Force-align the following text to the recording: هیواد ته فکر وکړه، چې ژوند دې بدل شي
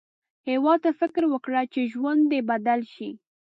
هیواد 0.49 0.79
ته 0.85 0.91
فکر 0.99 1.23
وکړه، 1.29 1.61
چې 1.73 1.89
ژوند 1.91 2.21
دې 2.31 2.39
بدل 2.49 2.79
شي 2.93 3.09